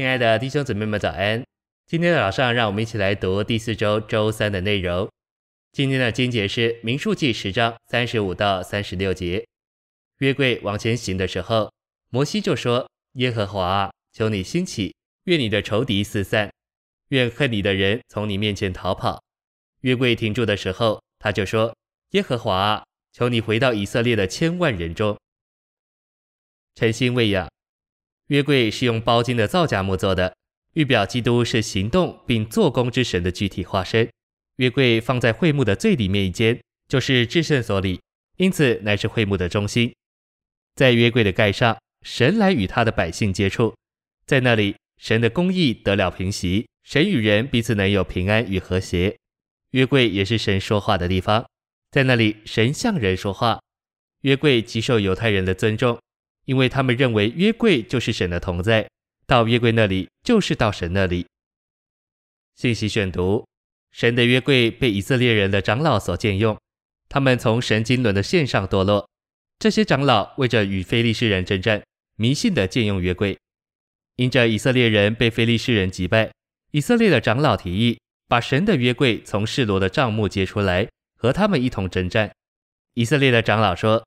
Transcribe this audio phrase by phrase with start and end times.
[0.00, 1.44] 亲爱的弟兄姊妹们，早安！
[1.86, 5.06] 今天的早上，让我们一起来读第四周周三的内容。
[5.72, 9.46] 今天的经节是民数记十章三十五到三十六节。
[10.20, 11.70] 约柜往前行的时候，
[12.08, 12.88] 摩西就说
[13.20, 14.94] ：“耶和华啊，求你兴起，
[15.24, 16.50] 愿你的仇敌四散，
[17.08, 19.22] 愿恨你的人从你面前逃跑。”
[19.84, 21.76] 约柜停住的时候，他就说
[22.12, 25.18] ：“耶和华啊，求你回到以色列的千万人中。”
[26.74, 27.50] 诚心喂养。
[28.30, 30.36] 约柜是用包金的皂荚木做的，
[30.74, 34.08] 预表基督是行动并做工之神的具体化身。
[34.56, 38.00] 约柜放在会幕的最里面一间，就是至圣所里，
[38.36, 39.92] 因此乃是会幕的中心。
[40.76, 43.74] 在约柜的盖上，神来与他的百姓接触，
[44.26, 49.16] 在那里，神的公义得了平息，神与人彼此能有平安与和谐。
[49.72, 51.44] 约柜也是神说话的地方，
[51.90, 53.58] 在那里，神向人说话。
[54.20, 55.98] 约柜极受犹太人的尊重。
[56.50, 58.90] 因为他们认为约柜就是神的同在，
[59.24, 61.24] 到约柜那里就是到神那里。
[62.56, 63.46] 信息选读：
[63.92, 66.58] 神的约柜被以色列人的长老所借用，
[67.08, 69.08] 他们从神经纶的线上堕落。
[69.60, 71.84] 这些长老为着与非利士人征战，
[72.16, 73.38] 迷信的借用约柜。
[74.16, 76.32] 因着以色列人被非利士人击败，
[76.72, 82.32] 以色列的长老提议把神的约柜从示罗的帐幕接出来，和他们一同征战。
[82.94, 84.04] 以色列的长老说。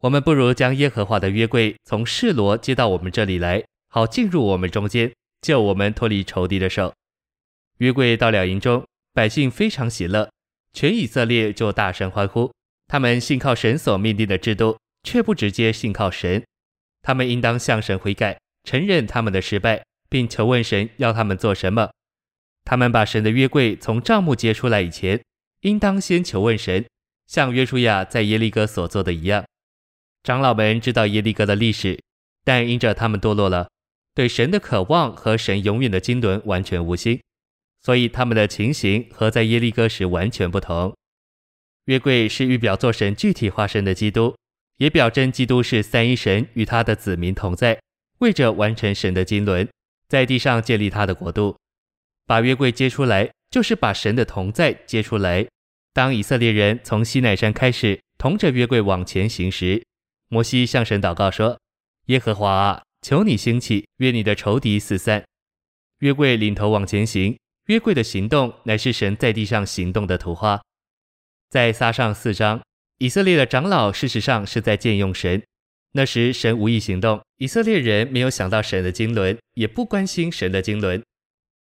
[0.00, 5.12] 我们不如将耶和华的约柜从示罗接到我们这里来，好进入我们中间，
[5.42, 6.94] 救我们脱离仇敌的手。
[7.78, 10.30] 约柜到了营中，百姓非常喜乐，
[10.72, 12.50] 全以色列就大声欢呼。
[12.88, 16.42] 他们信靠神所命定的制度，却不直接信靠神。
[17.02, 21.90] 他们应当向神悔改，承认他们的失败，并求问神要他们做什么。
[22.64, 25.22] 他们把神的约柜从帐幕接出来以前，
[25.60, 26.86] 应当先求问神，
[27.26, 29.44] 像约书亚在耶利哥所做的一样。
[30.22, 31.98] 长老们知道耶利哥的历史，
[32.44, 33.68] 但因着他们堕落了，
[34.14, 37.20] 对神的渴望和神永远的经纶完全无心，
[37.82, 40.94] 所以他们的情形和在耶利哥时完全不同。
[41.86, 44.36] 约柜是预表作神具体化身的基督，
[44.76, 47.80] 也表征基督是三一神与他的子民同在，
[48.18, 49.66] 为着完成神的经纶，
[50.06, 51.56] 在地上建立他的国度。
[52.26, 55.46] 把约柜接出来，就是把神的同在接出来。
[55.92, 59.82] 当以色列人从西乃山开始，同着约柜往前行时，
[60.32, 61.58] 摩西向神祷告说
[62.06, 65.24] ：“耶和华啊，求你兴起，愿你的仇敌四散。”
[65.98, 67.36] 约柜领头往前行，
[67.66, 70.62] 约柜的行动乃是神在地上行动的图画。
[71.48, 72.62] 在撒上四章，
[72.98, 75.42] 以色列的长老事实上是在借用神。
[75.94, 81.02] 那时神无意行动，以色列人没有想到神的经纶，也不关心神的经纶。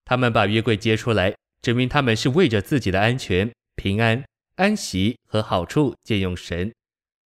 [0.05, 4.25] 他们把约柜接出来，证明他们是为着自己的安全、平安、
[4.55, 6.73] 安息和好处借用神。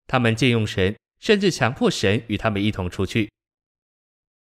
[0.08, 0.96] 他们借用神。
[1.20, 3.30] 甚至强迫神与他们一同出去。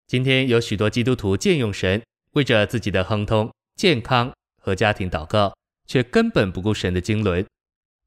[0.07, 2.01] 今天有许多基督徒借用神，
[2.31, 5.55] 为着自己的亨通、健康和家庭祷告，
[5.85, 7.45] 却根本不顾神的经纶。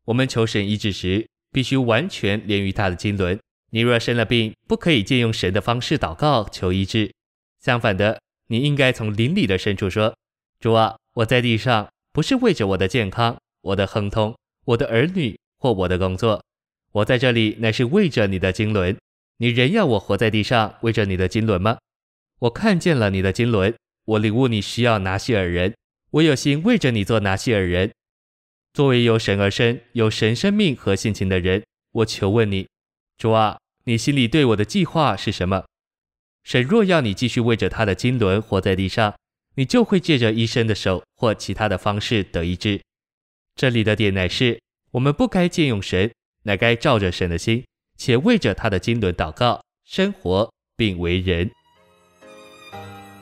[0.06, 3.38] 我们求神医治时，必须完全连于他的经纶。
[3.70, 7.12] 你若生了病，不可以借用神的方式祷告求医治。
[7.60, 10.16] 相反的，你应该从灵里的深处说
[10.58, 14.34] ：“主啊，我在地上不是为着我的健康、我的亨通、
[14.64, 16.42] 我的儿女或我的工作。”
[16.92, 18.96] 我在这里乃是为着你的经纶，
[19.36, 21.78] 你仍要我活在地上为着你的经纶吗？
[22.40, 23.74] 我看见了你的经纶，
[24.04, 25.74] 我领悟你需要拿细耳人，
[26.10, 27.92] 我有心为着你做拿细耳人。
[28.72, 32.66] 作为由神而生、有神生命和性情的人，我求问你，
[33.18, 35.64] 主啊，你心里对我的计划是什么？
[36.42, 39.14] 神若要你继续为着他的经纶活在地上，
[39.54, 42.80] 你就会借着医生的手或其他的方式得医治。
[43.54, 44.60] 这里的点乃是，
[44.92, 46.10] 我们不该借用神。
[46.42, 47.64] 乃该照着神的心，
[47.96, 51.50] 且为着他的经纶祷告、生活并为人。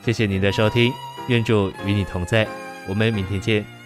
[0.03, 0.91] 谢谢您的收听，
[1.27, 2.47] 愿主与你同在，
[2.87, 3.78] 我们明天见。